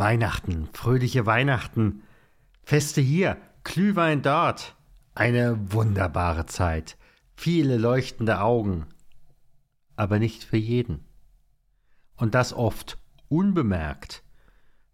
Weihnachten, 0.00 0.68
fröhliche 0.72 1.26
Weihnachten, 1.26 2.02
Feste 2.64 3.00
hier, 3.00 3.36
Glühwein 3.62 4.22
dort. 4.22 4.76
Eine 5.14 5.72
wunderbare 5.72 6.46
Zeit, 6.46 6.96
viele 7.36 7.76
leuchtende 7.76 8.40
Augen, 8.40 8.86
aber 9.96 10.18
nicht 10.18 10.42
für 10.42 10.56
jeden. 10.56 11.04
Und 12.16 12.34
das 12.34 12.52
oft 12.52 12.96
unbemerkt. 13.28 14.22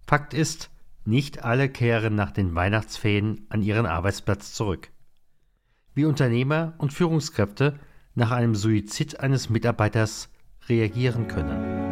Fakt 0.07 0.35
ist, 0.35 0.71
nicht 1.05 1.45
alle 1.45 1.69
kehren 1.69 2.15
nach 2.15 2.33
den 2.33 2.55
Weihnachtsferien 2.55 3.47
an 3.49 3.63
ihren 3.63 3.87
Arbeitsplatz 3.87 4.53
zurück. 4.53 4.91
Wie 5.95 6.05
Unternehmer 6.05 6.75
und 6.79 6.93
Führungskräfte 6.93 7.79
nach 8.15 8.33
einem 8.33 8.55
Suizid 8.55 9.21
eines 9.21 9.51
Mitarbeiters 9.51 10.31
reagieren 10.69 11.29
können. 11.29 11.86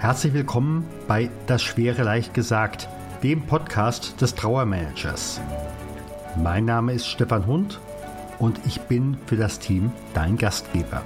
Herzlich 0.00 0.32
willkommen 0.32 0.86
bei 1.06 1.28
Das 1.46 1.62
Schwere 1.62 2.04
leicht 2.04 2.32
gesagt, 2.32 2.88
dem 3.22 3.42
Podcast 3.42 4.18
des 4.22 4.34
Trauermanagers. 4.34 5.42
Mein 6.42 6.64
Name 6.64 6.94
ist 6.94 7.06
Stefan 7.06 7.46
Hund 7.46 7.78
und 8.38 8.58
ich 8.64 8.80
bin 8.80 9.18
für 9.26 9.36
das 9.36 9.58
Team 9.58 9.92
dein 10.14 10.38
Gastgeber. 10.38 11.02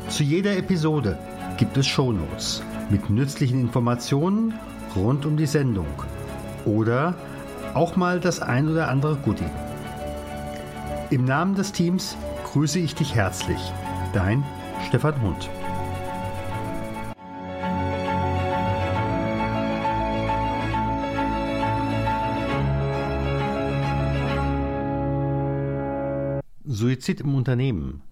Zu 0.08 0.22
jeder 0.22 0.56
Episode 0.56 1.18
gibt 1.56 1.76
es 1.76 1.86
Shownotes 1.86 2.62
mit 2.90 3.10
nützlichen 3.10 3.60
Informationen 3.60 4.54
rund 4.94 5.26
um 5.26 5.36
die 5.36 5.46
Sendung 5.46 5.86
oder 6.64 7.14
auch 7.74 7.96
mal 7.96 8.20
das 8.20 8.40
ein 8.40 8.68
oder 8.68 8.88
andere 8.88 9.16
Goodie. 9.16 9.44
Im 11.10 11.24
Namen 11.24 11.54
des 11.54 11.72
Teams 11.72 12.16
grüße 12.44 12.78
ich 12.78 12.94
dich 12.94 13.14
herzlich. 13.14 13.60
Dein 14.12 14.44
Stefan 14.86 15.20
Hund. 15.22 15.48
Suizid 26.74 27.20
im 27.20 27.34
Unternehmen. 27.34 28.02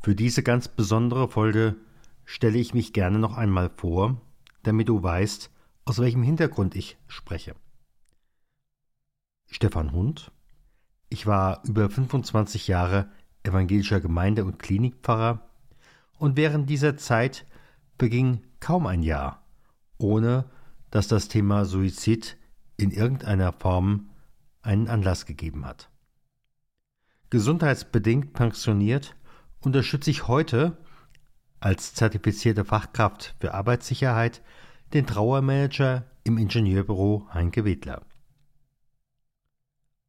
Für 0.00 0.16
diese 0.16 0.42
ganz 0.42 0.66
besondere 0.66 1.28
Folge 1.28 1.76
stelle 2.24 2.58
ich 2.58 2.74
mich 2.74 2.92
gerne 2.92 3.18
noch 3.18 3.36
einmal 3.36 3.70
vor, 3.70 4.20
damit 4.64 4.88
du 4.88 5.02
weißt, 5.02 5.50
aus 5.84 5.98
welchem 6.00 6.22
Hintergrund 6.24 6.74
ich 6.74 6.98
spreche. 7.06 7.54
Stefan 9.46 9.92
Hund. 9.92 10.32
Ich 11.10 11.26
war 11.26 11.62
über 11.64 11.88
25 11.88 12.68
Jahre 12.68 13.08
evangelischer 13.44 14.00
Gemeinde- 14.00 14.44
und 14.44 14.58
Klinikpfarrer 14.58 15.48
und 16.18 16.36
während 16.36 16.68
dieser 16.70 16.96
Zeit 16.96 17.46
beging 17.98 18.42
kaum 18.58 18.86
ein 18.86 19.02
Jahr, 19.02 19.44
ohne 19.98 20.50
dass 20.90 21.06
das 21.06 21.28
Thema 21.28 21.64
Suizid 21.64 22.36
in 22.76 22.90
irgendeiner 22.90 23.52
Form 23.52 24.10
einen 24.62 24.88
Anlass 24.88 25.26
gegeben 25.26 25.66
hat. 25.66 25.91
Gesundheitsbedingt 27.32 28.34
pensioniert 28.34 29.16
unterstütze 29.60 30.10
ich 30.10 30.28
heute 30.28 30.76
als 31.60 31.94
zertifizierte 31.94 32.66
Fachkraft 32.66 33.34
für 33.40 33.54
Arbeitssicherheit 33.54 34.42
den 34.92 35.06
Trauermanager 35.06 36.04
im 36.24 36.36
Ingenieurbüro 36.36 37.26
Heinke 37.32 37.64
Wedler. 37.64 38.02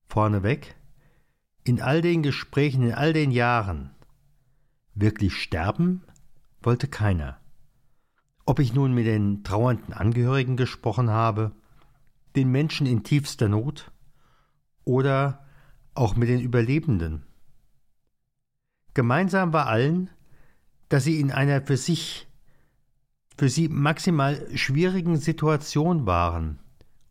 Vorneweg, 0.06 0.76
in 1.64 1.82
all 1.82 2.02
den 2.02 2.24
Gesprächen, 2.24 2.84
in 2.84 2.94
all 2.94 3.14
den 3.14 3.32
Jahren, 3.32 3.92
wirklich 4.94 5.42
sterben 5.42 6.04
wollte 6.62 6.90
keiner. 6.90 7.40
Ob 8.46 8.60
ich 8.60 8.74
nun 8.74 8.94
mit 8.94 9.06
den 9.06 9.46
trauernden 9.46 9.94
Angehörigen 9.94 10.58
gesprochen 10.58 11.10
habe, 11.10 11.54
den 12.36 12.52
Menschen 12.52 12.86
in 12.86 13.06
tiefster 13.06 13.48
Not 13.48 13.92
oder 14.84 15.43
auch 15.96 16.16
mit 16.16 16.30
den 16.30 16.42
Überlebenden. 16.42 17.24
Gemeinsam 18.94 19.54
war 19.54 19.68
allen, 19.68 20.10
dass 20.90 21.04
sie 21.04 21.20
in 21.20 21.32
einer 21.32 21.62
für 21.62 21.78
sich 21.78 22.28
für 23.38 23.50
sie 23.50 23.68
maximal 23.68 24.48
schwierigen 24.56 25.18
Situation 25.18 26.06
waren. 26.06 26.60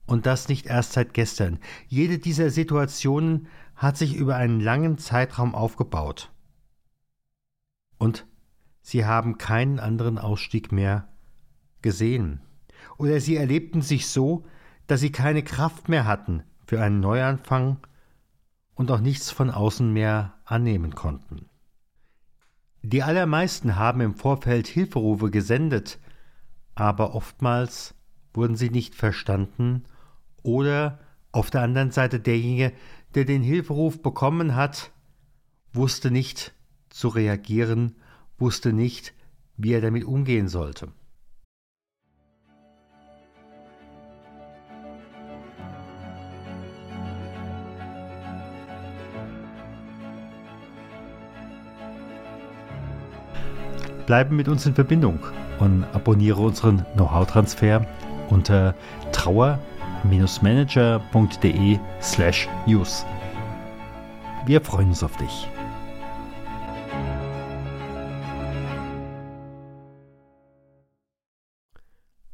Und 0.06 0.26
das 0.26 0.48
nicht 0.48 0.66
erst 0.66 0.92
seit 0.92 1.14
gestern. 1.14 1.58
Jede 1.88 2.18
dieser 2.18 2.50
Situationen 2.50 3.48
hat 3.74 3.96
sich 3.96 4.14
über 4.14 4.36
einen 4.36 4.60
langen 4.60 4.98
Zeitraum 4.98 5.54
aufgebaut. 5.54 6.30
Und 7.98 8.26
sie 8.82 9.04
haben 9.04 9.38
keinen 9.38 9.78
anderen 9.80 10.18
Ausstieg 10.18 10.70
mehr 10.70 11.08
gesehen. 11.82 12.40
Oder 12.98 13.20
sie 13.20 13.36
erlebten 13.36 13.82
sich 13.82 14.06
so, 14.06 14.44
dass 14.86 15.00
sie 15.00 15.12
keine 15.12 15.42
Kraft 15.42 15.88
mehr 15.88 16.04
hatten 16.04 16.42
für 16.66 16.80
einen 16.80 17.00
Neuanfang 17.00 17.78
und 18.74 18.90
auch 18.90 19.00
nichts 19.00 19.30
von 19.30 19.50
außen 19.50 19.92
mehr 19.92 20.34
annehmen 20.44 20.94
konnten. 20.94 21.46
Die 22.82 23.02
allermeisten 23.02 23.76
haben 23.76 24.00
im 24.00 24.14
Vorfeld 24.14 24.66
Hilferufe 24.66 25.30
gesendet, 25.30 26.00
aber 26.74 27.14
oftmals 27.14 27.94
wurden 28.34 28.56
sie 28.56 28.70
nicht 28.70 28.94
verstanden 28.94 29.84
oder 30.42 30.98
auf 31.30 31.50
der 31.50 31.62
anderen 31.62 31.90
Seite 31.90 32.18
derjenige, 32.18 32.72
der 33.14 33.24
den 33.24 33.42
Hilferuf 33.42 34.02
bekommen 34.02 34.54
hat, 34.54 34.90
wusste 35.72 36.10
nicht 36.10 36.52
zu 36.90 37.08
reagieren, 37.08 37.96
wusste 38.38 38.72
nicht, 38.72 39.14
wie 39.56 39.72
er 39.72 39.80
damit 39.80 40.04
umgehen 40.04 40.48
sollte. 40.48 40.88
Bleibe 54.06 54.34
mit 54.34 54.48
uns 54.48 54.66
in 54.66 54.74
Verbindung 54.74 55.20
und 55.58 55.84
abonniere 55.92 56.40
unseren 56.40 56.84
Know-how-Transfer 56.94 57.86
unter 58.30 58.74
trauer-manager.de 59.12 61.78
slash 62.00 62.48
news. 62.66 63.04
Wir 64.46 64.60
freuen 64.60 64.88
uns 64.88 65.04
auf 65.04 65.16
dich. 65.16 65.48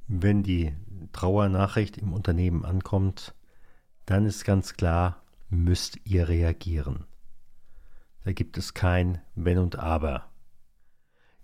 Wenn 0.06 0.42
die 0.42 0.72
Trauernachricht 1.12 1.98
im 1.98 2.14
Unternehmen 2.14 2.64
ankommt, 2.64 3.34
dann 4.06 4.24
ist 4.24 4.44
ganz 4.44 4.72
klar, 4.74 5.22
müsst 5.50 5.98
ihr 6.04 6.28
reagieren. 6.28 7.04
Da 8.24 8.32
gibt 8.32 8.56
es 8.56 8.72
kein 8.72 9.20
Wenn 9.34 9.58
und 9.58 9.78
Aber. 9.78 10.27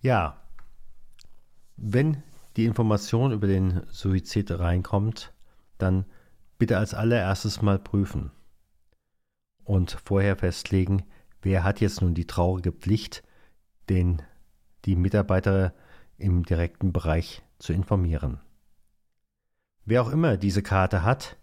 Ja, 0.05 0.37
wenn 1.79 2.23
die 2.59 2.67
Information 2.67 3.33
über 3.33 3.47
den 3.47 3.87
Suizid 3.89 4.51
reinkommt, 4.51 5.33
dann 5.79 6.05
bitte 6.59 6.77
als 6.77 6.93
allererstes 6.93 7.63
mal 7.63 7.79
prüfen 7.79 8.31
und 9.65 9.93
vorher 10.05 10.37
festlegen, 10.37 11.05
wer 11.41 11.65
hat 11.65 11.81
jetzt 11.81 12.03
nun 12.03 12.13
die 12.13 12.27
traurige 12.27 12.71
Pflicht, 12.71 13.23
den 13.89 14.21
die 14.85 14.95
Mitarbeiter 14.95 15.73
im 16.19 16.45
direkten 16.45 16.93
Bereich 16.93 17.43
zu 17.59 17.73
informieren. 17.73 18.41
Wer 19.87 20.03
auch 20.03 20.11
immer 20.11 20.37
diese 20.37 20.63
Karte 20.63 21.03
hat, 21.03 21.39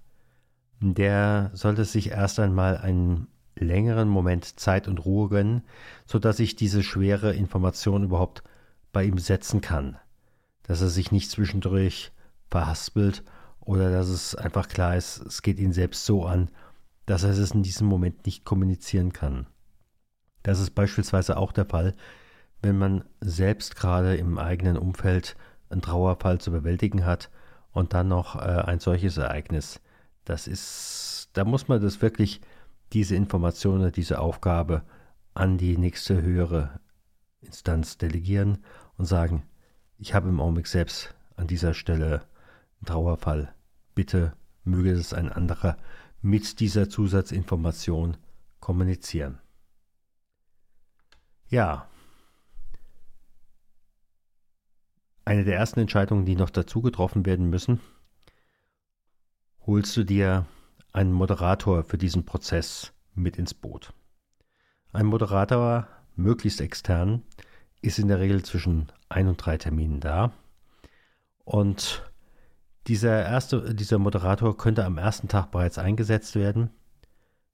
der 0.80 1.50
sollte 1.56 1.84
sich 1.84 2.12
erst 2.12 2.40
einmal 2.40 2.78
einen 2.78 3.28
längeren 3.56 4.08
Moment 4.08 4.60
Zeit 4.60 4.88
und 4.88 5.04
Ruhe 5.04 5.30
gönnen, 5.30 5.64
sodass 6.06 6.38
sich 6.38 6.56
diese 6.56 6.84
schwere 6.84 7.34
Information 7.34 8.04
überhaupt 8.04 8.44
bei 8.92 9.04
ihm 9.04 9.18
setzen 9.18 9.62
kann. 9.62 9.98
Dass 10.64 10.82
er 10.82 10.90
sich 10.90 11.12
nicht 11.12 11.30
zwischendurch 11.30 12.12
verhaspelt 12.50 13.24
oder 13.60 13.92
dass 13.92 14.08
es 14.10 14.36
einfach 14.36 14.68
klar 14.68 14.96
ist, 14.96 15.20
es 15.26 15.42
geht 15.42 15.60
ihn 15.60 15.74
selbst 15.74 16.06
so 16.06 16.26
an, 16.26 16.50
dass 17.06 17.24
er 17.24 17.32
es 17.32 17.52
in 17.52 17.64
diesem 17.64 17.88
Moment 17.88 18.26
nicht 18.26 18.46
kommunizieren 18.46 19.14
kann. 19.14 19.48
Das 20.44 20.60
ist 20.60 20.72
beispielsweise 20.72 21.38
auch 21.38 21.52
der 21.52 21.66
Fall, 21.66 21.94
wenn 22.62 22.78
man 22.78 23.04
selbst 23.22 23.76
gerade 23.76 24.16
im 24.16 24.38
eigenen 24.38 24.78
Umfeld 24.78 25.36
einen 25.70 25.82
Trauerfall 25.82 26.40
zu 26.40 26.52
bewältigen 26.52 27.06
hat 27.06 27.30
und 27.72 27.94
dann 27.94 28.08
noch 28.08 28.36
äh, 28.36 28.40
ein 28.40 28.80
solches 28.80 29.18
Ereignis. 29.18 29.82
Das 30.26 30.48
ist, 30.48 31.30
da 31.34 31.46
muss 31.46 31.68
man 31.68 31.82
das 31.82 32.02
wirklich, 32.02 32.42
diese 32.94 33.16
Informationen, 33.16 33.92
diese 33.92 34.20
Aufgabe 34.20 34.84
an 35.34 35.58
die 35.58 35.78
nächste 35.78 36.22
höhere 36.22 36.82
Instanz 37.42 37.98
delegieren 37.98 38.60
und 38.98 39.06
sagen, 39.06 39.44
ich 39.98 40.14
habe 40.14 40.30
im 40.30 40.40
Augenblick 40.40 40.68
selbst 40.68 41.14
an 41.36 41.48
dieser 41.48 41.74
Stelle 41.74 42.22
einen 42.80 42.86
Trauerfall. 42.86 43.54
Bitte 43.96 44.34
möge 44.64 44.92
es 44.92 45.14
ein 45.14 45.32
anderer 45.32 45.78
mit 46.22 46.60
dieser 46.60 46.90
Zusatzinformation 46.90 48.18
kommunizieren. 48.60 49.40
Ja, 51.50 51.88
eine 55.26 55.44
der 55.44 55.56
ersten 55.56 55.80
Entscheidungen, 55.80 56.26
die 56.26 56.36
noch 56.36 56.50
dazu 56.50 56.82
getroffen 56.82 57.26
werden 57.26 57.50
müssen, 57.50 57.80
holst 59.66 59.96
du 59.96 60.04
dir 60.04 60.46
einen 60.92 61.14
Moderator 61.14 61.84
für 61.84 61.98
diesen 61.98 62.26
Prozess 62.26 62.94
mit 63.14 63.38
ins 63.38 63.54
Boot. 63.54 63.94
Ein 64.92 65.06
Moderator, 65.06 65.88
möglichst 66.16 66.60
extern, 66.60 67.24
ist 67.82 68.00
in 68.00 68.08
der 68.08 68.20
Regel 68.20 68.44
zwischen 68.44 68.92
ein 69.10 69.28
und 69.28 69.38
drei 69.38 69.58
Terminen 69.58 70.00
da. 70.00 70.32
Und 71.44 72.12
dieser 72.88 73.24
erste, 73.24 73.74
dieser 73.76 74.00
Moderator 74.00 74.58
könnte 74.58 74.86
am 74.86 74.98
ersten 74.98 75.28
Tag 75.28 75.52
bereits 75.52 75.78
eingesetzt 75.78 76.36
werden. 76.36 76.70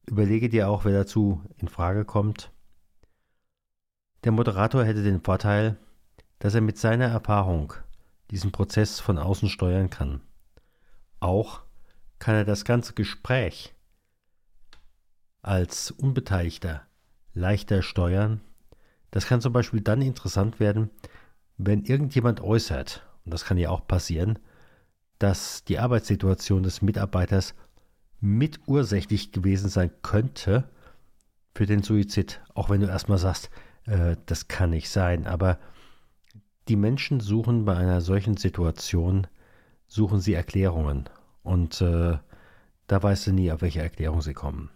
Überlege 0.06 0.50
dir 0.50 0.70
auch, 0.70 0.86
wer 0.86 0.94
dazu 0.94 1.42
in 1.58 1.68
Frage 1.68 2.06
kommt. 2.06 2.52
Der 4.24 4.32
Moderator 4.32 4.84
hätte 4.84 5.04
den 5.04 5.22
Vorteil, 5.22 5.78
dass 6.40 6.56
er 6.56 6.62
mit 6.62 6.78
seiner 6.78 7.08
Erfahrung 7.08 7.74
diesen 8.32 8.52
Prozess 8.52 9.00
von 9.00 9.18
außen 9.18 9.50
steuern 9.50 9.90
kann. 9.90 10.22
Auch 11.20 11.62
kann 12.20 12.36
er 12.36 12.46
das 12.46 12.66
ganze 12.66 12.94
Gespräch 12.94 13.74
als 15.42 15.92
Unbeteiligter 15.92 16.82
leichter 17.34 17.82
steuern. 17.82 18.42
Das 19.12 19.27
kann 19.27 19.42
zum 19.42 19.54
Beispiel 19.54 19.81
dann 19.81 20.01
interessant 20.01 20.59
werden, 20.59 20.89
wenn 21.57 21.83
irgendjemand 21.83 22.42
äußert, 22.42 23.06
und 23.25 23.33
das 23.33 23.45
kann 23.45 23.57
ja 23.57 23.69
auch 23.69 23.88
passieren, 23.88 24.39
dass 25.19 25.63
die 25.63 25.80
Arbeitssituation 25.80 26.63
des 26.63 26.81
Mitarbeiters 26.81 27.56
mitursächlich 28.19 29.31
gewesen 29.31 29.69
sein 29.69 29.92
könnte 30.01 30.69
für 31.56 31.65
den 31.65 31.83
Suizid, 31.83 32.42
auch 32.54 32.69
wenn 32.69 32.81
du 32.81 32.88
erstmal 32.88 33.18
sagst, 33.18 33.50
äh, 33.86 34.15
das 34.25 34.48
kann 34.48 34.71
nicht 34.71 34.89
sein, 34.89 35.25
aber 35.25 35.59
die 36.68 36.75
Menschen 36.75 37.19
suchen 37.19 37.65
bei 37.65 37.75
einer 37.75 38.01
solchen 38.01 38.38
Situation, 38.38 39.27
suchen 39.88 40.19
sie 40.19 40.33
Erklärungen 40.33 41.09
und 41.44 41.81
äh, 41.81 42.18
da 42.88 43.04
weißt 43.04 43.27
du 43.27 43.31
nie, 43.31 43.51
auf 43.51 43.62
welche 43.62 43.81
Erklärung 43.81 44.21
sie 44.21 44.33
kommen. 44.33 44.69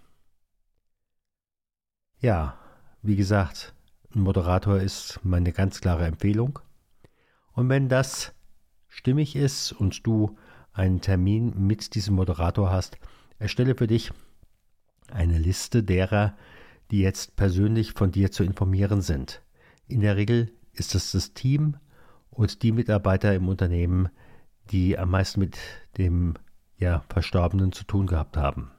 Ja, 2.19 2.57
wie 3.01 3.15
gesagt, 3.15 3.73
Moderator 4.13 4.77
ist 4.77 5.19
meine 5.23 5.51
ganz 5.53 5.81
klare 5.81 6.05
Empfehlung. 6.05 6.59
Und 7.53 7.69
wenn 7.69 7.89
das 7.89 8.33
stimmig 8.87 9.35
ist 9.35 9.71
und 9.71 10.05
du 10.05 10.37
einen 10.73 11.01
Termin 11.01 11.53
mit 11.65 11.95
diesem 11.95 12.15
Moderator 12.15 12.71
hast, 12.71 12.97
erstelle 13.39 13.75
für 13.75 13.87
dich 13.87 14.11
eine 15.11 15.37
Liste 15.37 15.83
derer, 15.83 16.35
die 16.91 16.99
jetzt 16.99 17.35
persönlich 17.35 17.93
von 17.93 18.11
dir 18.11 18.31
zu 18.31 18.43
informieren 18.43 19.01
sind. 19.01 19.41
In 19.87 20.01
der 20.01 20.17
Regel 20.17 20.51
ist 20.73 20.95
es 20.95 21.11
das 21.11 21.33
Team 21.33 21.77
und 22.29 22.63
die 22.63 22.71
Mitarbeiter 22.71 23.33
im 23.33 23.47
Unternehmen, 23.47 24.09
die 24.71 24.97
am 24.97 25.11
meisten 25.11 25.39
mit 25.39 25.57
dem 25.97 26.35
ja, 26.77 27.03
Verstorbenen 27.09 27.71
zu 27.71 27.83
tun 27.83 28.07
gehabt 28.07 28.37
haben. 28.37 28.71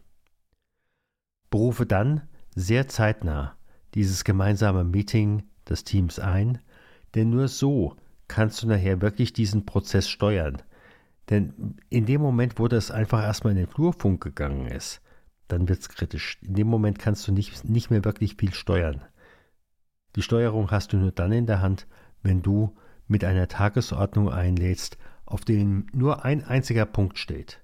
Berufe 1.50 1.86
dann 1.86 2.28
sehr 2.54 2.88
zeitnah 2.88 3.56
dieses 3.94 4.24
gemeinsame 4.24 4.84
Meeting 4.84 5.42
des 5.68 5.84
Teams 5.84 6.18
ein, 6.18 6.58
denn 7.14 7.30
nur 7.30 7.48
so 7.48 7.96
kannst 8.28 8.62
du 8.62 8.68
nachher 8.68 9.00
wirklich 9.00 9.32
diesen 9.32 9.66
Prozess 9.66 10.08
steuern. 10.08 10.62
Denn 11.30 11.76
in 11.88 12.06
dem 12.06 12.20
Moment, 12.20 12.58
wo 12.58 12.68
das 12.68 12.90
einfach 12.90 13.22
erstmal 13.22 13.52
in 13.52 13.58
den 13.58 13.68
Flurfunk 13.68 14.22
gegangen 14.22 14.66
ist, 14.66 15.00
dann 15.48 15.68
wird 15.68 15.80
es 15.80 15.88
kritisch. 15.88 16.38
In 16.42 16.54
dem 16.54 16.66
Moment 16.66 16.98
kannst 16.98 17.28
du 17.28 17.32
nicht, 17.32 17.68
nicht 17.68 17.90
mehr 17.90 18.04
wirklich 18.04 18.36
viel 18.36 18.54
steuern. 18.54 19.02
Die 20.16 20.22
Steuerung 20.22 20.70
hast 20.70 20.92
du 20.92 20.96
nur 20.96 21.12
dann 21.12 21.32
in 21.32 21.46
der 21.46 21.60
Hand, 21.60 21.86
wenn 22.22 22.42
du 22.42 22.74
mit 23.06 23.24
einer 23.24 23.48
Tagesordnung 23.48 24.30
einlädst, 24.30 24.98
auf 25.26 25.44
dem 25.44 25.86
nur 25.92 26.24
ein 26.24 26.44
einziger 26.44 26.86
Punkt 26.86 27.18
steht. 27.18 27.62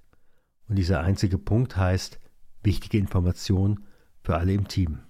Und 0.68 0.76
dieser 0.76 1.00
einzige 1.00 1.38
Punkt 1.38 1.76
heißt 1.76 2.20
wichtige 2.62 2.98
Information 2.98 3.84
für 4.22 4.36
alle 4.36 4.52
im 4.52 4.68
Team 4.68 5.00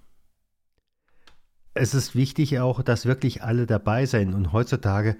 es 1.79 1.95
ist 1.95 2.15
wichtig 2.15 2.59
auch, 2.61 2.83
dass 2.83 3.07
wirklich 3.07 3.43
alle 3.43 3.67
dabei 3.67 4.07
sein. 4.07 4.35
Und 4.35 4.53
heutzutage 4.53 5.17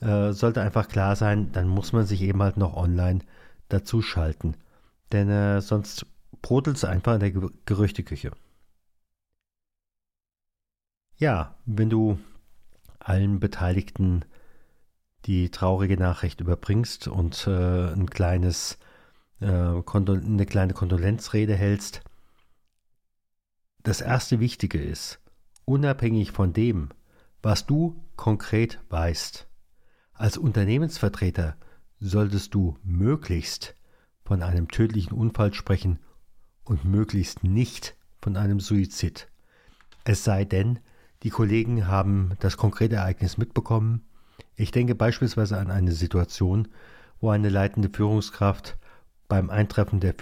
äh, 0.00 0.32
sollte 0.32 0.62
einfach 0.62 0.88
klar 0.88 1.16
sein, 1.16 1.52
dann 1.52 1.68
muss 1.68 1.92
man 1.92 2.06
sich 2.06 2.22
eben 2.22 2.42
halt 2.42 2.56
noch 2.56 2.76
online 2.76 3.20
dazu 3.68 4.02
schalten. 4.02 4.56
Denn 5.12 5.28
äh, 5.30 5.60
sonst 5.60 6.06
brodelt 6.42 6.76
es 6.76 6.84
einfach 6.84 7.14
in 7.14 7.20
der 7.20 7.32
Gerüchteküche. 7.66 8.32
Ja, 11.16 11.54
wenn 11.66 11.90
du 11.90 12.18
allen 12.98 13.40
Beteiligten 13.40 14.24
die 15.26 15.50
traurige 15.50 15.98
Nachricht 15.98 16.40
überbringst 16.40 17.08
und 17.08 17.46
äh, 17.46 17.92
ein 17.92 18.08
kleines, 18.08 18.78
äh, 19.40 19.46
eine 19.46 20.46
kleine 20.46 20.72
Kondolenzrede 20.72 21.54
hältst, 21.54 22.02
das 23.82 24.00
erste 24.00 24.40
Wichtige 24.40 24.80
ist, 24.80 25.20
unabhängig 25.70 26.32
von 26.32 26.52
dem, 26.52 26.88
was 27.42 27.64
du 27.64 28.02
konkret 28.16 28.80
weißt. 28.88 29.46
Als 30.14 30.36
Unternehmensvertreter 30.36 31.56
solltest 32.00 32.54
du 32.54 32.76
möglichst 32.82 33.76
von 34.24 34.42
einem 34.42 34.66
tödlichen 34.66 35.12
Unfall 35.12 35.54
sprechen 35.54 36.00
und 36.64 36.84
möglichst 36.84 37.44
nicht 37.44 37.96
von 38.20 38.36
einem 38.36 38.58
Suizid. 38.58 39.28
Es 40.02 40.24
sei 40.24 40.44
denn, 40.44 40.80
die 41.22 41.30
Kollegen 41.30 41.86
haben 41.86 42.32
das 42.40 42.56
konkrete 42.56 42.96
Ereignis 42.96 43.38
mitbekommen. 43.38 44.02
Ich 44.56 44.72
denke 44.72 44.96
beispielsweise 44.96 45.56
an 45.56 45.70
eine 45.70 45.92
Situation, 45.92 46.66
wo 47.20 47.30
eine 47.30 47.48
leitende 47.48 47.90
Führungskraft 47.90 48.76
beim 49.28 49.50
Eintreffen 49.50 50.00
der 50.00 50.14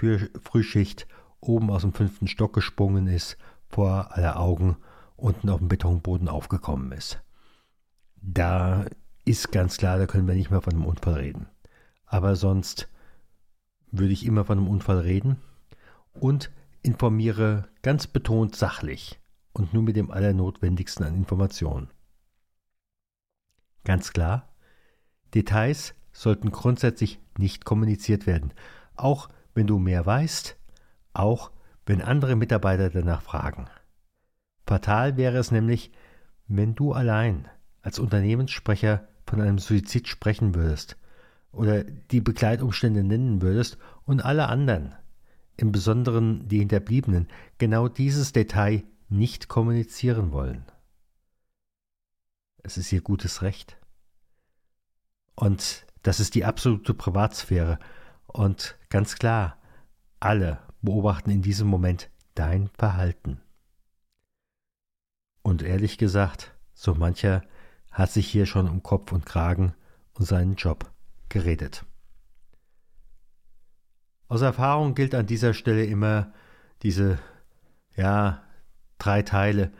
Frühschicht 0.43 1.07
oben 1.40 1.71
aus 1.71 1.83
dem 1.83 1.95
fünften 1.95 2.26
Stock 2.26 2.52
gesprungen 2.52 3.07
ist, 3.07 3.38
vor 3.71 4.12
aller 4.12 4.38
Augen 4.38 4.76
unten 5.19 5.51
auf 5.51 5.59
dem 5.59 5.69
Betonboden 5.69 6.29
aufgekommen 6.29 6.93
ist. 6.93 7.21
Da 8.17 8.87
ist 9.25 9.53
ganz 9.53 9.77
klar, 9.77 9.99
da 9.99 10.07
können 10.07 10.27
wir 10.27 10.35
nicht 10.35 10.51
mehr 10.51 10.63
von 10.63 10.73
einem 10.73 10.87
Unfall 10.87 11.15
reden. 11.15 11.47
Aber 12.07 12.37
sonst 12.37 12.89
würde 13.91 14.13
ich 14.13 14.25
immer 14.25 14.45
von 14.45 14.59
einem 14.59 14.69
Unfall 14.69 15.01
reden 15.01 15.37
und 16.15 16.51
informiere 16.83 17.69
ganz 17.83 18.07
betont 18.07 18.57
sachlich 18.57 19.21
und 19.53 19.75
nur 19.75 19.83
mit 19.83 19.97
dem 19.97 20.11
Allernotwendigsten 20.11 21.05
an 21.05 21.15
Informationen. 21.15 21.91
Ganz 23.85 24.13
klar, 24.13 24.49
Details 25.35 25.95
sollten 26.13 26.51
grundsätzlich 26.51 27.21
nicht 27.37 27.65
kommuniziert 27.65 28.27
werden, 28.27 28.53
auch 28.97 29.29
wenn 29.55 29.67
du 29.67 29.79
mehr 29.79 30.05
weißt, 30.07 30.57
auch 31.13 31.51
wenn 31.87 32.03
andere 32.03 32.37
Mitarbeiter 32.37 32.91
danach 32.91 33.23
fragen. 33.23 33.69
Fatal 34.69 35.17
wäre 35.17 35.39
es 35.39 35.51
nämlich, 35.51 35.91
wenn 36.47 36.75
du 36.75 36.93
allein 36.93 37.49
als 37.81 37.99
Unternehmenssprecher 37.99 39.09
von 39.27 39.41
einem 39.41 39.59
Suizid 39.59 40.09
sprechen 40.09 40.55
würdest 40.55 40.99
oder 41.53 41.85
die 41.85 42.21
Begleitumstände 42.21 43.03
nennen 43.03 43.41
würdest 43.41 43.79
und 44.05 44.23
alle 44.23 44.47
anderen, 44.49 44.95
im 45.57 45.73
Besonderen 45.73 46.49
die 46.49 46.59
Hinterbliebenen, 46.59 47.29
genau 47.57 47.89
dieses 47.89 48.33
Detail 48.33 48.85
nicht 49.09 49.49
kommunizieren 49.49 50.33
wollen. 50.33 50.67
Es 52.59 52.77
ist 52.77 52.93
ihr 52.93 53.01
gutes 53.01 53.41
Recht. 53.41 53.79
Und 55.35 55.87
das 56.03 56.21
ist 56.21 56.35
die 56.35 56.45
absolute 56.45 56.93
Privatsphäre. 56.93 57.79
Und 58.27 58.77
ganz 58.91 59.15
klar, 59.17 59.57
alle 60.21 60.59
beobachten 60.83 61.31
in 61.31 61.41
diesem 61.41 61.69
Moment 61.69 62.11
dein 62.35 62.69
Verhalten. 62.77 63.41
Und 65.49 65.62
ehrlich 65.62 65.97
gesagt, 65.97 66.52
so 66.75 66.95
mancher 66.95 67.43
hat 67.90 68.11
sich 68.11 68.26
hier 68.26 68.45
schon 68.45 68.69
um 68.69 68.83
Kopf 68.83 69.12
und 69.12 69.25
Kragen 69.25 69.73
und 70.12 70.26
seinen 70.26 70.57
Job 70.57 70.90
geredet. 71.31 71.87
Aus 74.28 74.43
Erfahrung 74.43 74.95
gilt 74.95 75.14
an 75.14 75.25
dieser 75.25 75.55
Stelle 75.55 75.87
immer 75.87 76.35
diese, 76.83 77.19
ja, 77.97 78.43
drei 78.99 79.23
Teile. 79.23 79.73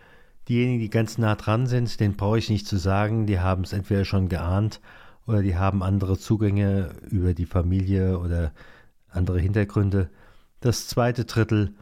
Diejenigen, 0.49 0.81
die 0.81 0.89
ganz 0.89 1.19
nah 1.19 1.35
dran 1.35 1.67
sind, 1.67 2.01
den 2.01 2.17
brauche 2.17 2.39
ich 2.39 2.49
nicht 2.49 2.67
zu 2.67 2.79
sagen, 2.79 3.27
die 3.27 3.39
haben 3.39 3.65
es 3.65 3.75
entweder 3.75 4.07
schon 4.07 4.31
geahnt 4.31 4.81
oder 5.27 5.43
die 5.43 5.59
haben 5.59 5.83
andere 5.83 6.17
Zugänge 6.17 6.95
über 7.11 7.35
die 7.35 7.45
Familie 7.45 8.19
oder 8.21 8.53
andere 9.11 9.39
Hintergründe. 9.39 10.09
Das 10.61 10.89
zweite 10.89 11.27
Drittel, 11.27 11.75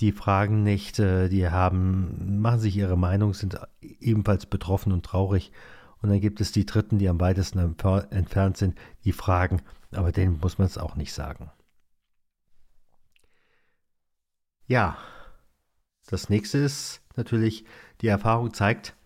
die 0.00 0.12
fragen 0.12 0.62
nicht, 0.62 0.98
die 0.98 1.48
haben, 1.48 2.40
machen 2.40 2.60
sich 2.60 2.76
ihre 2.76 2.96
Meinung, 2.96 3.34
sind 3.34 3.58
ebenfalls 3.80 4.46
betroffen 4.46 4.92
und 4.92 5.04
traurig. 5.04 5.52
Und 6.02 6.10
dann 6.10 6.20
gibt 6.20 6.40
es 6.40 6.52
die 6.52 6.66
Dritten, 6.66 6.98
die 6.98 7.08
am 7.08 7.20
weitesten 7.20 7.58
entfernt 7.58 8.56
sind, 8.56 8.78
die 9.04 9.12
fragen, 9.12 9.62
aber 9.92 10.12
denen 10.12 10.38
muss 10.40 10.58
man 10.58 10.66
es 10.66 10.78
auch 10.78 10.96
nicht 10.96 11.12
sagen. 11.12 11.50
Ja, 14.66 14.96
das 16.06 16.28
nächste 16.28 16.58
ist 16.58 17.02
natürlich, 17.16 17.64
die 18.00 18.08
Erfahrung 18.08 18.52
zeigt, 18.52 18.96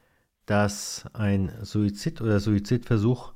dass 0.47 1.05
ein 1.13 1.53
Suizid 1.63 2.21
oder 2.21 2.41
Suizidversuch 2.41 3.35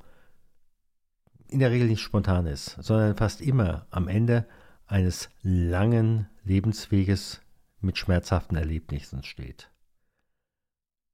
in 1.49 1.61
der 1.61 1.71
Regel 1.71 1.89
nicht 1.89 2.03
spontan 2.03 2.47
ist, 2.47 2.77
sondern 2.81 3.17
fast 3.17 3.41
immer 3.41 3.87
am 3.91 4.09
Ende 4.09 4.47
eines 4.87 5.29
langen 5.43 6.29
Lebensweges 6.45 7.41
mit 7.81 7.99
schmerzhaften 7.99 8.57
Erlebnissen 8.57 9.23
steht. 9.23 9.71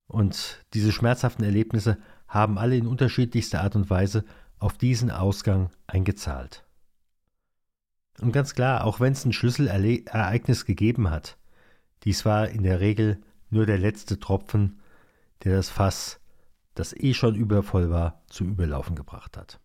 Und 0.06 0.64
diese 0.74 0.92
schmerzhaften 0.92 1.44
Erlebnisse 1.44 1.98
haben 2.26 2.58
alle 2.58 2.76
in 2.76 2.86
unterschiedlichster 2.86 3.62
Art 3.62 3.76
und 3.76 3.90
Weise 3.90 4.24
auf 4.58 4.76
diesen 4.76 5.10
Ausgang 5.10 5.70
eingezahlt. 5.86 6.64
Und 8.20 8.32
ganz 8.32 8.54
klar, 8.54 8.84
auch 8.84 9.00
wenn 9.00 9.12
es 9.12 9.24
ein 9.24 9.32
Schlüsselereignis 9.32 10.66
gegeben 10.66 11.10
hat, 11.10 11.38
dies 12.02 12.24
war 12.24 12.48
in 12.48 12.62
der 12.62 12.80
Regel 12.80 13.22
nur 13.50 13.66
der 13.66 13.78
letzte 13.78 14.18
Tropfen, 14.18 14.80
der 15.44 15.56
das 15.56 15.70
Fass, 15.70 16.20
das 16.74 16.92
eh 16.92 17.14
schon 17.14 17.34
übervoll 17.34 17.90
war, 17.90 18.22
zum 18.26 18.50
Überlaufen 18.50 18.96
gebracht 18.96 19.36
hat. 19.36 19.60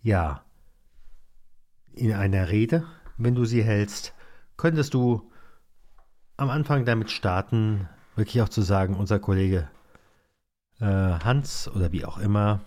Ja, 0.00 0.45
in 1.96 2.12
einer 2.12 2.50
Rede, 2.50 2.84
wenn 3.16 3.34
du 3.34 3.44
sie 3.44 3.64
hältst, 3.64 4.14
könntest 4.56 4.94
du 4.94 5.32
am 6.36 6.50
Anfang 6.50 6.84
damit 6.84 7.10
starten, 7.10 7.88
wirklich 8.14 8.42
auch 8.42 8.48
zu 8.48 8.62
sagen, 8.62 8.94
unser 8.94 9.18
Kollege 9.18 9.68
äh, 10.80 10.84
Hans 10.84 11.68
oder 11.68 11.92
wie 11.92 12.04
auch 12.04 12.18
immer 12.18 12.60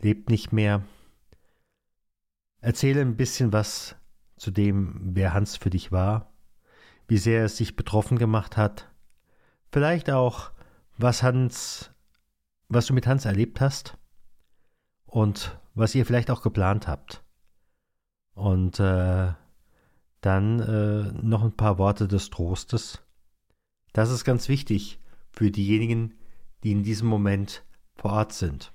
lebt 0.00 0.30
nicht 0.30 0.52
mehr. 0.52 0.82
Erzähle 2.60 3.02
ein 3.02 3.16
bisschen 3.16 3.52
was 3.52 3.96
zu 4.36 4.50
dem, 4.50 4.98
wer 5.14 5.34
Hans 5.34 5.56
für 5.56 5.70
dich 5.70 5.92
war, 5.92 6.32
wie 7.08 7.18
sehr 7.18 7.44
es 7.44 7.56
dich 7.56 7.76
betroffen 7.76 8.18
gemacht 8.18 8.56
hat. 8.56 8.90
Vielleicht 9.70 10.10
auch, 10.10 10.50
was 10.96 11.22
Hans, 11.22 11.90
was 12.68 12.86
du 12.86 12.94
mit 12.94 13.06
Hans 13.06 13.26
erlebt 13.26 13.60
hast 13.60 13.98
und 15.04 15.58
was 15.74 15.94
ihr 15.94 16.06
vielleicht 16.06 16.30
auch 16.30 16.42
geplant 16.42 16.88
habt. 16.88 17.22
Und 18.40 18.80
äh, 18.80 19.34
dann 20.22 20.60
äh, 20.60 21.12
noch 21.22 21.44
ein 21.44 21.52
paar 21.52 21.76
Worte 21.76 22.08
des 22.08 22.30
Trostes. 22.30 23.02
Das 23.92 24.10
ist 24.10 24.24
ganz 24.24 24.48
wichtig 24.48 24.98
für 25.30 25.50
diejenigen, 25.50 26.14
die 26.64 26.72
in 26.72 26.82
diesem 26.82 27.06
Moment 27.06 27.62
vor 27.96 28.12
Ort 28.12 28.32
sind. 28.32 28.72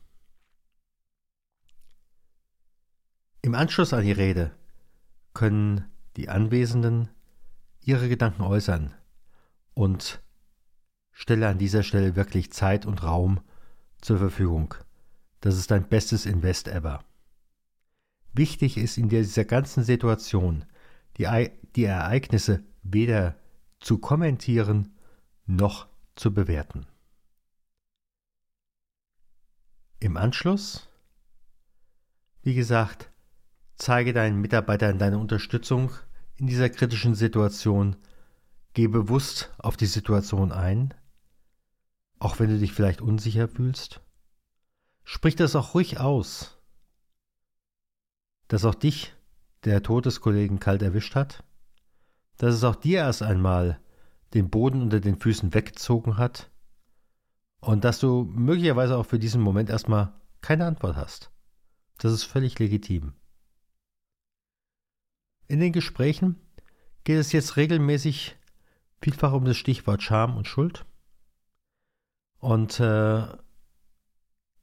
Im 3.41 3.55
Anschluss 3.55 3.91
an 3.91 4.03
die 4.03 4.11
Rede 4.11 4.51
können 5.33 5.85
die 6.15 6.29
Anwesenden 6.29 7.09
ihre 7.81 8.07
Gedanken 8.07 8.43
äußern 8.43 8.93
und 9.73 10.21
stelle 11.11 11.47
an 11.47 11.57
dieser 11.57 11.81
Stelle 11.81 12.15
wirklich 12.15 12.51
Zeit 12.51 12.85
und 12.85 13.01
Raum 13.01 13.41
zur 13.99 14.19
Verfügung. 14.19 14.75
Das 15.41 15.57
ist 15.57 15.71
dein 15.71 15.89
bestes 15.89 16.27
Invest 16.27 16.67
ever. 16.67 17.03
Wichtig 18.37 18.77
ist 18.77 18.97
in 18.97 19.07
dieser 19.07 19.45
ganzen 19.45 19.85
Situation, 19.85 20.65
die, 21.17 21.49
die 21.77 21.85
Ereignisse 21.85 22.65
weder 22.83 23.35
zu 23.79 23.97
kommentieren 23.97 24.93
noch 25.45 25.87
zu 26.15 26.33
bewerten. 26.33 26.85
Im 30.01 30.17
Anschluss, 30.17 30.89
wie 32.41 32.55
gesagt, 32.55 33.09
zeige 33.77 34.11
deinen 34.11 34.41
Mitarbeitern 34.41 34.99
deine 34.99 35.17
Unterstützung 35.17 35.91
in 36.35 36.47
dieser 36.47 36.69
kritischen 36.69 37.15
Situation. 37.15 37.95
Geh 38.73 38.87
bewusst 38.87 39.53
auf 39.59 39.77
die 39.77 39.85
Situation 39.85 40.51
ein, 40.51 40.93
auch 42.19 42.39
wenn 42.39 42.49
du 42.49 42.59
dich 42.59 42.73
vielleicht 42.73 43.01
unsicher 43.01 43.47
fühlst. 43.47 44.01
Sprich 45.05 45.37
das 45.37 45.55
auch 45.55 45.73
ruhig 45.73 46.01
aus, 46.01 46.54
dass 48.47 48.65
auch 48.65 48.75
dich 48.75 49.13
der 49.63 49.81
Tod 49.83 50.05
des 50.05 50.21
Kollegen 50.21 50.59
kalt 50.59 50.81
erwischt 50.81 51.15
hat, 51.15 51.43
dass 52.37 52.53
es 52.53 52.63
auch 52.63 52.75
dir 52.75 52.99
erst 52.99 53.23
einmal 53.23 53.79
den 54.33 54.49
Boden 54.49 54.81
unter 54.81 54.99
den 54.99 55.17
Füßen 55.17 55.53
weggezogen 55.53 56.17
hat 56.17 56.49
und 57.61 57.83
dass 57.83 57.99
du 57.99 58.29
möglicherweise 58.31 58.97
auch 58.97 59.05
für 59.05 59.19
diesen 59.19 59.41
Moment 59.41 59.69
erstmal 59.69 60.13
keine 60.41 60.65
Antwort 60.65 60.95
hast. 60.95 61.31
Das 61.97 62.11
ist 62.11 62.23
völlig 62.23 62.59
legitim. 62.59 63.13
In 65.47 65.59
den 65.59 65.71
Gesprächen 65.71 66.35
geht 67.03 67.17
es 67.17 67.31
jetzt 67.31 67.55
regelmäßig 67.55 68.35
vielfach 69.01 69.33
um 69.33 69.45
das 69.45 69.57
Stichwort 69.57 70.03
Scham 70.03 70.35
und 70.37 70.47
Schuld. 70.47 70.85
Und 72.39 72.79
äh, 72.79 73.27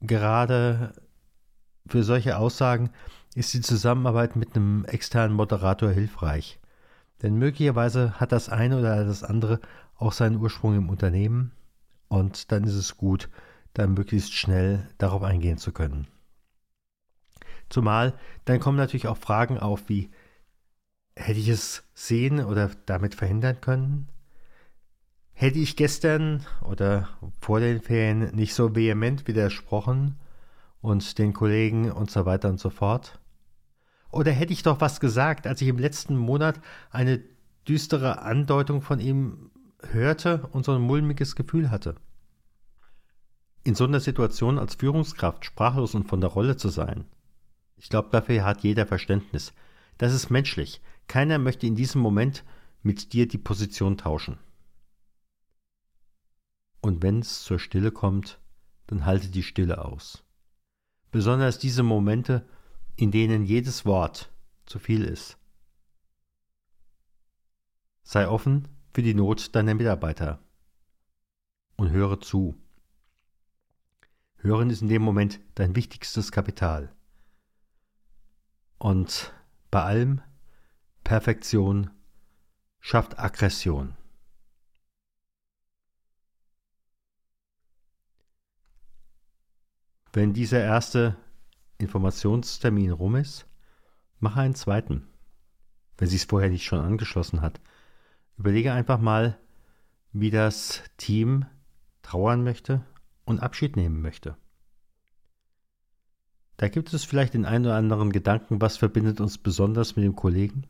gerade 0.01 0.93
für 1.87 2.03
solche 2.03 2.37
Aussagen 2.37 2.91
ist 3.35 3.53
die 3.53 3.61
Zusammenarbeit 3.61 4.35
mit 4.35 4.55
einem 4.55 4.85
externen 4.85 5.35
Moderator 5.35 5.89
hilfreich. 5.89 6.59
Denn 7.21 7.35
möglicherweise 7.35 8.19
hat 8.19 8.31
das 8.31 8.49
eine 8.49 8.79
oder 8.79 9.05
das 9.05 9.23
andere 9.23 9.59
auch 9.95 10.11
seinen 10.11 10.37
Ursprung 10.37 10.75
im 10.75 10.89
Unternehmen 10.89 11.51
und 12.09 12.51
dann 12.51 12.63
ist 12.63 12.75
es 12.75 12.97
gut, 12.97 13.29
da 13.73 13.87
möglichst 13.87 14.33
schnell 14.33 14.87
darauf 14.97 15.23
eingehen 15.23 15.57
zu 15.57 15.71
können. 15.71 16.07
Zumal 17.69 18.13
dann 18.45 18.59
kommen 18.59 18.77
natürlich 18.77 19.07
auch 19.07 19.17
Fragen 19.17 19.57
auf 19.57 19.87
wie, 19.87 20.11
Hätte 21.15 21.39
ich 21.39 21.49
es 21.49 21.83
sehen 21.93 22.43
oder 22.43 22.71
damit 22.85 23.15
verhindern 23.15 23.61
können? 23.61 24.07
Hätte 25.33 25.59
ich 25.59 25.75
gestern 25.75 26.45
oder 26.61 27.09
vor 27.39 27.59
den 27.59 27.81
Ferien 27.81 28.35
nicht 28.35 28.53
so 28.53 28.75
vehement 28.75 29.27
widersprochen 29.27 30.19
und 30.81 31.17
den 31.17 31.33
Kollegen 31.33 31.91
und 31.91 32.09
so 32.09 32.25
weiter 32.25 32.49
und 32.49 32.59
so 32.59 32.69
fort? 32.69 33.19
Oder 34.13 34.31
hätte 34.31 34.53
ich 34.53 34.61
doch 34.61 34.79
was 34.79 34.99
gesagt, 34.99 35.47
als 35.47 35.59
ich 35.61 35.67
im 35.67 35.79
letzten 35.79 36.15
Monat 36.15 36.61
eine 36.91 37.19
düstere 37.67 38.21
Andeutung 38.21 38.83
von 38.83 38.99
ihm 38.99 39.49
hörte 39.81 40.47
und 40.51 40.63
so 40.65 40.73
ein 40.73 40.81
mulmiges 40.81 41.35
Gefühl 41.35 41.71
hatte? 41.71 41.95
In 43.63 43.73
so 43.73 43.85
einer 43.85 43.99
Situation 43.99 44.59
als 44.59 44.75
Führungskraft 44.75 45.45
sprachlos 45.45 45.95
und 45.95 46.07
von 46.07 46.21
der 46.21 46.29
Rolle 46.29 46.57
zu 46.57 46.69
sein, 46.69 47.05
ich 47.75 47.89
glaube, 47.89 48.09
dafür 48.11 48.45
hat 48.45 48.61
jeder 48.61 48.85
Verständnis. 48.85 49.51
Das 49.97 50.13
ist 50.13 50.29
menschlich. 50.29 50.81
Keiner 51.07 51.39
möchte 51.39 51.65
in 51.65 51.75
diesem 51.75 51.99
Moment 51.99 52.43
mit 52.83 53.13
dir 53.13 53.27
die 53.27 53.39
Position 53.39 53.97
tauschen. 53.97 54.37
Und 56.81 57.01
wenn 57.01 57.19
es 57.19 57.43
zur 57.43 57.57
Stille 57.57 57.91
kommt, 57.91 58.39
dann 58.85 59.05
halte 59.05 59.29
die 59.29 59.43
Stille 59.43 59.83
aus. 59.83 60.23
Besonders 61.11 61.57
diese 61.57 61.81
Momente, 61.81 62.45
in 62.95 63.11
denen 63.11 63.45
jedes 63.45 63.85
Wort 63.85 64.31
zu 64.65 64.79
viel 64.79 65.03
ist. 65.03 65.37
Sei 68.03 68.27
offen 68.27 68.67
für 68.93 69.01
die 69.01 69.13
Not 69.13 69.55
deiner 69.55 69.73
Mitarbeiter 69.73 70.39
und 71.77 71.91
höre 71.91 72.19
zu. 72.19 72.55
Hören 74.37 74.69
ist 74.69 74.81
in 74.81 74.89
dem 74.89 75.01
Moment 75.01 75.39
dein 75.55 75.75
wichtigstes 75.75 76.31
Kapital. 76.31 76.93
Und 78.77 79.33
bei 79.71 79.81
allem 79.81 80.21
Perfektion 81.03 81.89
schafft 82.81 83.17
Aggression. 83.17 83.95
Wenn 90.11 90.33
dieser 90.33 90.61
erste 90.61 91.15
Informationstermin 91.77 92.91
rum 92.91 93.15
ist, 93.15 93.45
mache 94.19 94.41
einen 94.41 94.55
zweiten, 94.55 95.07
wenn 95.97 96.07
sie 96.07 96.15
es 96.15 96.23
vorher 96.23 96.49
nicht 96.49 96.65
schon 96.65 96.79
angeschlossen 96.79 97.41
hat. 97.41 97.59
Überlege 98.37 98.73
einfach 98.73 98.99
mal, 98.99 99.37
wie 100.11 100.31
das 100.31 100.83
Team 100.97 101.45
trauern 102.01 102.43
möchte 102.43 102.85
und 103.25 103.41
Abschied 103.41 103.75
nehmen 103.75 104.01
möchte. 104.01 104.37
Da 106.57 106.69
gibt 106.69 106.93
es 106.93 107.03
vielleicht 107.03 107.33
den 107.33 107.45
einen 107.45 107.65
oder 107.65 107.75
anderen 107.75 108.11
Gedanken, 108.11 108.61
was 108.61 108.77
verbindet 108.77 109.19
uns 109.19 109.37
besonders 109.37 109.95
mit 109.95 110.05
dem 110.05 110.15
Kollegen? 110.15 110.67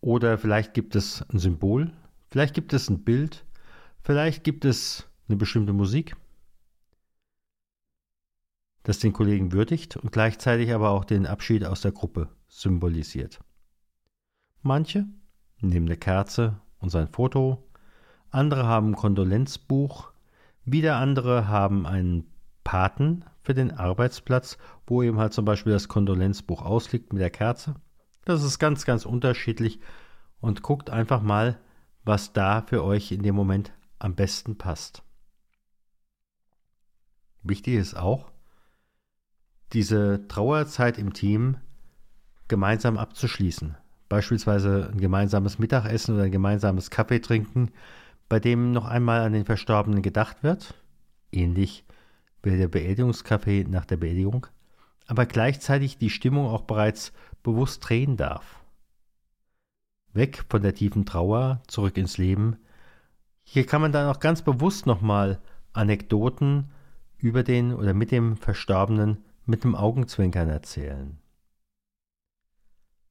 Oder 0.00 0.38
vielleicht 0.38 0.74
gibt 0.74 0.94
es 0.94 1.22
ein 1.30 1.38
Symbol, 1.38 1.90
vielleicht 2.28 2.54
gibt 2.54 2.72
es 2.72 2.88
ein 2.88 3.02
Bild, 3.02 3.44
vielleicht 4.02 4.44
gibt 4.44 4.64
es 4.64 5.08
eine 5.28 5.36
bestimmte 5.36 5.72
Musik. 5.72 6.16
Das 8.86 9.00
den 9.00 9.12
Kollegen 9.12 9.50
würdigt 9.50 9.96
und 9.96 10.12
gleichzeitig 10.12 10.72
aber 10.72 10.90
auch 10.90 11.04
den 11.04 11.26
Abschied 11.26 11.64
aus 11.64 11.80
der 11.80 11.90
Gruppe 11.90 12.28
symbolisiert. 12.46 13.40
Manche 14.62 15.06
nehmen 15.60 15.88
eine 15.88 15.96
Kerze 15.96 16.60
und 16.78 16.90
sein 16.90 17.08
Foto, 17.08 17.68
andere 18.30 18.64
haben 18.64 18.90
ein 18.90 18.96
Kondolenzbuch, 18.96 20.12
wieder 20.64 20.98
andere 20.98 21.48
haben 21.48 21.84
einen 21.84 22.30
Paten 22.62 23.24
für 23.42 23.54
den 23.54 23.72
Arbeitsplatz, 23.72 24.56
wo 24.86 25.02
eben 25.02 25.18
halt 25.18 25.32
zum 25.32 25.44
Beispiel 25.44 25.72
das 25.72 25.88
Kondolenzbuch 25.88 26.62
ausliegt 26.62 27.12
mit 27.12 27.20
der 27.20 27.30
Kerze. 27.30 27.74
Das 28.24 28.44
ist 28.44 28.60
ganz, 28.60 28.84
ganz 28.84 29.04
unterschiedlich 29.04 29.80
und 30.40 30.62
guckt 30.62 30.90
einfach 30.90 31.22
mal, 31.22 31.58
was 32.04 32.32
da 32.32 32.62
für 32.62 32.84
euch 32.84 33.10
in 33.10 33.24
dem 33.24 33.34
Moment 33.34 33.72
am 33.98 34.14
besten 34.14 34.56
passt. 34.56 35.02
Wichtig 37.42 37.74
ist 37.74 37.96
auch, 37.96 38.30
diese 39.72 40.26
Trauerzeit 40.28 40.98
im 40.98 41.12
Team 41.12 41.56
gemeinsam 42.48 42.96
abzuschließen. 42.98 43.76
Beispielsweise 44.08 44.90
ein 44.92 45.00
gemeinsames 45.00 45.58
Mittagessen 45.58 46.14
oder 46.14 46.24
ein 46.24 46.30
gemeinsames 46.30 46.90
Kaffee 46.90 47.20
trinken, 47.20 47.72
bei 48.28 48.38
dem 48.40 48.72
noch 48.72 48.84
einmal 48.84 49.22
an 49.22 49.32
den 49.32 49.44
Verstorbenen 49.44 50.02
gedacht 50.02 50.42
wird, 50.42 50.74
ähnlich 51.32 51.84
wie 52.42 52.56
der 52.56 52.68
Beerdigungskaffee 52.68 53.64
nach 53.68 53.84
der 53.84 53.96
Beerdigung, 53.96 54.46
aber 55.06 55.26
gleichzeitig 55.26 55.98
die 55.98 56.10
Stimmung 56.10 56.46
auch 56.46 56.62
bereits 56.62 57.12
bewusst 57.42 57.88
drehen 57.88 58.16
darf. 58.16 58.60
Weg 60.12 60.44
von 60.48 60.62
der 60.62 60.74
tiefen 60.74 61.04
Trauer, 61.04 61.60
zurück 61.66 61.96
ins 61.96 62.18
Leben. 62.18 62.56
Hier 63.42 63.66
kann 63.66 63.80
man 63.80 63.92
dann 63.92 64.08
auch 64.08 64.20
ganz 64.20 64.42
bewusst 64.42 64.86
nochmal 64.86 65.40
Anekdoten 65.72 66.70
über 67.18 67.42
den 67.42 67.74
oder 67.74 67.94
mit 67.94 68.10
dem 68.12 68.36
Verstorbenen 68.36 69.18
mit 69.46 69.64
dem 69.64 69.74
Augenzwinkern 69.74 70.48
erzählen. 70.48 71.18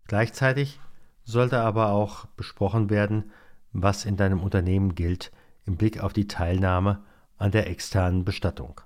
Gleichzeitig 0.08 0.80
sollte 1.24 1.62
aber 1.62 1.92
auch 1.92 2.26
besprochen 2.28 2.90
werden, 2.90 3.32
was 3.72 4.06
in 4.06 4.18
deinem 4.18 4.42
Unternehmen 4.42 4.96
gilt 4.96 5.32
im 5.66 5.78
Blick 5.78 6.00
auf 6.00 6.14
die 6.14 6.28
Teilnahme 6.28 7.04
an 7.38 7.52
der 7.52 7.68
externen 7.68 8.24
Bestattung. 8.24 8.82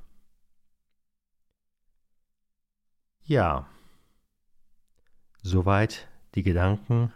Ja, 3.23 3.67
soweit 5.41 6.07
die 6.35 6.43
Gedanken. 6.43 7.13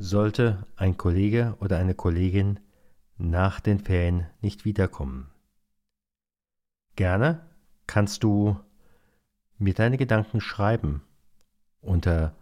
Sollte 0.00 0.64
ein 0.76 0.96
Kollege 0.96 1.56
oder 1.60 1.78
eine 1.78 1.94
Kollegin 1.94 2.60
nach 3.16 3.58
den 3.58 3.80
Ferien 3.80 4.26
nicht 4.40 4.64
wiederkommen. 4.64 5.30
Gerne 6.94 7.44
kannst 7.88 8.22
du 8.22 8.60
mir 9.58 9.74
deine 9.74 9.96
Gedanken 9.96 10.40
schreiben 10.40 11.02
unter 11.80 12.34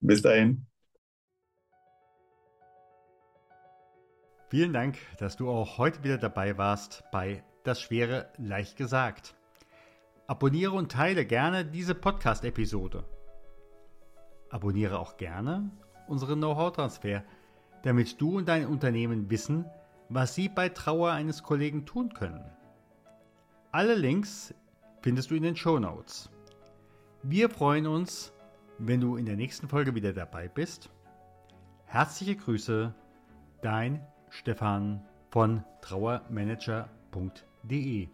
Bis 0.00 0.22
dahin. 0.22 0.66
Vielen 4.48 4.72
Dank, 4.72 4.98
dass 5.18 5.36
du 5.36 5.48
auch 5.48 5.78
heute 5.78 6.02
wieder 6.02 6.18
dabei 6.18 6.58
warst 6.58 7.04
bei 7.12 7.44
Das 7.62 7.80
Schwere 7.80 8.32
leicht 8.38 8.76
gesagt. 8.76 9.36
Abonniere 10.26 10.72
und 10.72 10.90
teile 10.90 11.24
gerne 11.26 11.64
diese 11.64 11.94
Podcast-Episode. 11.94 13.04
Abonniere 14.48 14.98
auch 14.98 15.16
gerne 15.18 15.70
unseren 16.08 16.38
Know-how-Transfer, 16.38 17.22
damit 17.82 18.20
du 18.20 18.38
und 18.38 18.48
dein 18.48 18.66
Unternehmen 18.66 19.30
wissen, 19.30 19.66
was 20.08 20.34
sie 20.34 20.48
bei 20.48 20.68
Trauer 20.70 21.12
eines 21.12 21.42
Kollegen 21.42 21.86
tun 21.86 22.12
können. 22.14 22.44
Alle 23.70 23.94
Links 23.94 24.52
findest 25.02 25.30
du 25.30 25.36
in 25.36 25.44
den 25.44 25.56
Show 25.56 25.78
Notes. 25.78 26.30
Wir 27.22 27.50
freuen 27.50 27.86
uns, 27.86 28.32
wenn 28.80 29.00
du 29.00 29.14
in 29.16 29.26
der 29.26 29.36
nächsten 29.36 29.68
Folge 29.68 29.94
wieder 29.94 30.14
dabei 30.14 30.48
bist. 30.48 30.90
Herzliche 31.84 32.34
Grüße, 32.36 32.94
dein 33.60 34.00
Stefan 34.30 35.04
von 35.30 35.62
trauermanager.de. 35.82 38.08